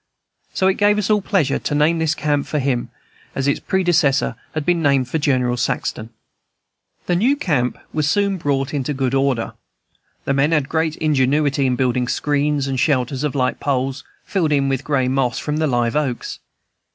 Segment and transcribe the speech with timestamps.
[0.55, 2.89] So it gave us all pleasure to name this camp for him,
[3.35, 6.09] as its predecessor had been named for General Saxton.
[7.05, 9.53] The new camp was soon brought into good order.
[10.25, 14.69] The men had great ingenuity in building screens and shelters of light poles, filled in
[14.69, 16.39] with the gray moss from the live oaks.